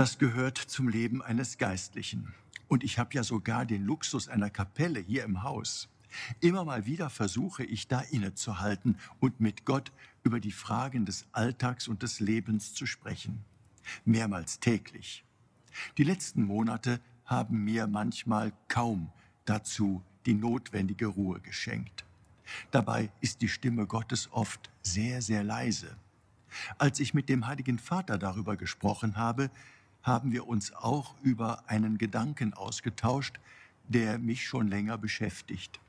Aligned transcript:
Das 0.00 0.16
gehört 0.16 0.56
zum 0.56 0.88
Leben 0.88 1.20
eines 1.20 1.58
Geistlichen. 1.58 2.32
Und 2.68 2.84
ich 2.84 2.98
habe 2.98 3.12
ja 3.12 3.22
sogar 3.22 3.66
den 3.66 3.84
Luxus 3.84 4.28
einer 4.28 4.48
Kapelle 4.48 4.98
hier 4.98 5.24
im 5.24 5.42
Haus. 5.42 5.90
Immer 6.40 6.64
mal 6.64 6.86
wieder 6.86 7.10
versuche 7.10 7.64
ich 7.64 7.86
da 7.86 8.00
innezuhalten 8.00 8.96
und 9.18 9.40
mit 9.40 9.66
Gott 9.66 9.92
über 10.22 10.40
die 10.40 10.52
Fragen 10.52 11.04
des 11.04 11.26
Alltags 11.32 11.86
und 11.86 12.02
des 12.02 12.18
Lebens 12.18 12.72
zu 12.72 12.86
sprechen. 12.86 13.44
Mehrmals 14.06 14.58
täglich. 14.58 15.22
Die 15.98 16.04
letzten 16.04 16.44
Monate 16.44 16.98
haben 17.26 17.62
mir 17.62 17.86
manchmal 17.86 18.54
kaum 18.68 19.12
dazu 19.44 20.02
die 20.24 20.32
notwendige 20.32 21.08
Ruhe 21.08 21.40
geschenkt. 21.40 22.06
Dabei 22.70 23.10
ist 23.20 23.42
die 23.42 23.50
Stimme 23.50 23.86
Gottes 23.86 24.30
oft 24.32 24.70
sehr, 24.80 25.20
sehr 25.20 25.44
leise. 25.44 25.94
Als 26.78 27.00
ich 27.00 27.12
mit 27.12 27.28
dem 27.28 27.46
Heiligen 27.46 27.78
Vater 27.78 28.16
darüber 28.16 28.56
gesprochen 28.56 29.18
habe, 29.18 29.50
haben 30.02 30.32
wir 30.32 30.46
uns 30.46 30.72
auch 30.72 31.14
über 31.22 31.68
einen 31.68 31.98
Gedanken 31.98 32.54
ausgetauscht, 32.54 33.38
der 33.88 34.18
mich 34.18 34.46
schon 34.46 34.68
länger 34.68 34.98
beschäftigt. 34.98 35.80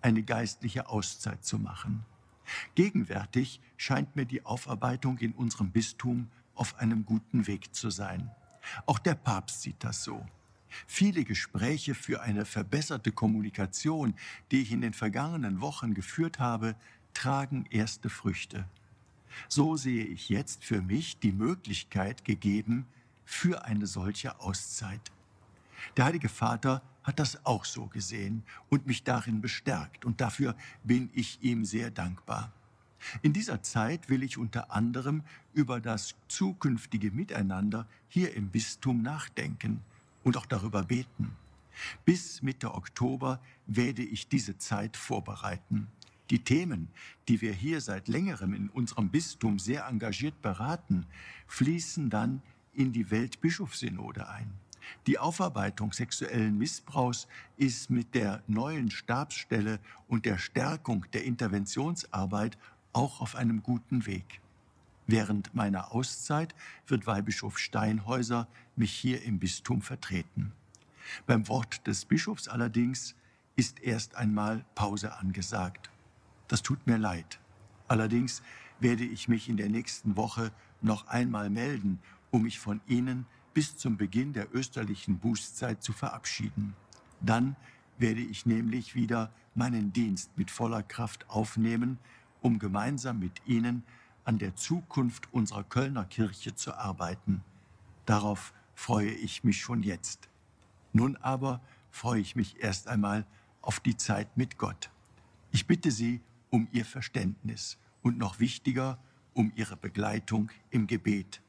Eine 0.00 0.22
geistliche 0.22 0.88
Auszeit 0.88 1.44
zu 1.44 1.58
machen. 1.58 2.04
Gegenwärtig 2.74 3.60
scheint 3.76 4.16
mir 4.16 4.24
die 4.24 4.44
Aufarbeitung 4.44 5.18
in 5.18 5.32
unserem 5.32 5.70
Bistum 5.70 6.28
auf 6.54 6.78
einem 6.78 7.04
guten 7.04 7.46
Weg 7.46 7.74
zu 7.74 7.90
sein. 7.90 8.30
Auch 8.86 8.98
der 8.98 9.14
Papst 9.14 9.62
sieht 9.62 9.82
das 9.82 10.04
so. 10.04 10.24
Viele 10.86 11.24
Gespräche 11.24 11.94
für 11.94 12.20
eine 12.20 12.44
verbesserte 12.44 13.12
Kommunikation, 13.12 14.14
die 14.50 14.62
ich 14.62 14.72
in 14.72 14.82
den 14.82 14.92
vergangenen 14.92 15.60
Wochen 15.60 15.94
geführt 15.94 16.38
habe, 16.38 16.74
tragen 17.14 17.64
erste 17.70 18.10
Früchte. 18.10 18.66
So 19.48 19.76
sehe 19.76 20.04
ich 20.04 20.28
jetzt 20.28 20.64
für 20.64 20.82
mich 20.82 21.18
die 21.18 21.32
Möglichkeit 21.32 22.24
gegeben 22.24 22.86
für 23.28 23.66
eine 23.66 23.86
solche 23.86 24.40
Auszeit. 24.40 25.12
Der 25.98 26.06
Heilige 26.06 26.30
Vater 26.30 26.80
hat 27.02 27.18
das 27.18 27.44
auch 27.44 27.66
so 27.66 27.84
gesehen 27.84 28.42
und 28.70 28.86
mich 28.86 29.04
darin 29.04 29.42
bestärkt 29.42 30.06
und 30.06 30.22
dafür 30.22 30.56
bin 30.82 31.10
ich 31.12 31.38
ihm 31.42 31.66
sehr 31.66 31.90
dankbar. 31.90 32.50
In 33.20 33.34
dieser 33.34 33.62
Zeit 33.62 34.08
will 34.08 34.22
ich 34.22 34.38
unter 34.38 34.72
anderem 34.72 35.22
über 35.52 35.78
das 35.78 36.14
zukünftige 36.28 37.10
Miteinander 37.10 37.86
hier 38.08 38.34
im 38.34 38.48
Bistum 38.48 39.02
nachdenken 39.02 39.82
und 40.24 40.38
auch 40.38 40.46
darüber 40.46 40.82
beten. 40.82 41.36
Bis 42.06 42.40
Mitte 42.40 42.74
Oktober 42.74 43.40
werde 43.66 44.02
ich 44.02 44.28
diese 44.28 44.56
Zeit 44.56 44.96
vorbereiten. 44.96 45.86
Die 46.30 46.42
Themen, 46.42 46.88
die 47.28 47.42
wir 47.42 47.52
hier 47.52 47.82
seit 47.82 48.08
längerem 48.08 48.54
in 48.54 48.70
unserem 48.70 49.10
Bistum 49.10 49.58
sehr 49.58 49.86
engagiert 49.86 50.40
beraten, 50.40 51.04
fließen 51.46 52.08
dann 52.08 52.42
in 52.78 52.92
die 52.92 53.10
Weltbischofssynode 53.10 54.28
ein. 54.28 54.52
Die 55.06 55.18
Aufarbeitung 55.18 55.92
sexuellen 55.92 56.56
Missbrauchs 56.56 57.26
ist 57.56 57.90
mit 57.90 58.14
der 58.14 58.42
neuen 58.46 58.90
Stabsstelle 58.90 59.80
und 60.06 60.24
der 60.24 60.38
Stärkung 60.38 61.04
der 61.12 61.24
Interventionsarbeit 61.24 62.56
auch 62.92 63.20
auf 63.20 63.34
einem 63.34 63.62
guten 63.62 64.06
Weg. 64.06 64.40
Während 65.08 65.54
meiner 65.54 65.92
Auszeit 65.92 66.54
wird 66.86 67.06
Weihbischof 67.06 67.58
Steinhäuser 67.58 68.46
mich 68.76 68.92
hier 68.92 69.22
im 69.24 69.38
Bistum 69.38 69.82
vertreten. 69.82 70.52
Beim 71.26 71.48
Wort 71.48 71.86
des 71.86 72.04
Bischofs 72.04 72.46
allerdings 72.46 73.16
ist 73.56 73.80
erst 73.80 74.14
einmal 74.14 74.64
Pause 74.74 75.16
angesagt. 75.16 75.90
Das 76.46 76.62
tut 76.62 76.86
mir 76.86 76.98
leid. 76.98 77.40
Allerdings 77.88 78.42
werde 78.78 79.04
ich 79.04 79.26
mich 79.28 79.48
in 79.48 79.56
der 79.56 79.68
nächsten 79.68 80.16
Woche 80.16 80.52
noch 80.80 81.08
einmal 81.08 81.50
melden, 81.50 81.98
um 82.30 82.42
mich 82.42 82.58
von 82.58 82.80
Ihnen 82.86 83.26
bis 83.54 83.76
zum 83.76 83.96
Beginn 83.96 84.32
der 84.32 84.54
österlichen 84.54 85.18
Bußzeit 85.18 85.82
zu 85.82 85.92
verabschieden. 85.92 86.74
Dann 87.20 87.56
werde 87.98 88.20
ich 88.20 88.46
nämlich 88.46 88.94
wieder 88.94 89.32
meinen 89.54 89.92
Dienst 89.92 90.36
mit 90.36 90.50
voller 90.50 90.82
Kraft 90.82 91.28
aufnehmen, 91.28 91.98
um 92.40 92.58
gemeinsam 92.58 93.18
mit 93.18 93.42
Ihnen 93.46 93.82
an 94.24 94.38
der 94.38 94.54
Zukunft 94.54 95.32
unserer 95.32 95.64
Kölner 95.64 96.04
Kirche 96.04 96.54
zu 96.54 96.74
arbeiten. 96.74 97.42
Darauf 98.06 98.52
freue 98.74 99.10
ich 99.10 99.42
mich 99.42 99.60
schon 99.60 99.82
jetzt. 99.82 100.28
Nun 100.92 101.16
aber 101.16 101.60
freue 101.90 102.20
ich 102.20 102.36
mich 102.36 102.62
erst 102.62 102.88
einmal 102.88 103.26
auf 103.60 103.80
die 103.80 103.96
Zeit 103.96 104.36
mit 104.36 104.56
Gott. 104.58 104.90
Ich 105.50 105.66
bitte 105.66 105.90
Sie 105.90 106.20
um 106.50 106.68
Ihr 106.72 106.84
Verständnis 106.84 107.78
und 108.02 108.18
noch 108.18 108.38
wichtiger 108.38 108.98
um 109.34 109.52
Ihre 109.56 109.76
Begleitung 109.76 110.50
im 110.70 110.86
Gebet. 110.86 111.42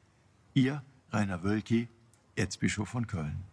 Ihr 0.60 0.84
Rainer 1.12 1.42
Wölki, 1.42 1.88
Erzbischof 2.36 2.90
von 2.90 3.08
Köln. 3.08 3.46